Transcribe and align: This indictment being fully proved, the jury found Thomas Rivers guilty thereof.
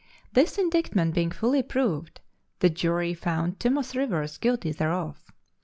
This 0.33 0.57
indictment 0.57 1.13
being 1.13 1.29
fully 1.29 1.61
proved, 1.61 2.21
the 2.57 2.71
jury 2.71 3.13
found 3.13 3.59
Thomas 3.59 3.95
Rivers 3.95 4.39
guilty 4.39 4.71
thereof. 4.71 5.31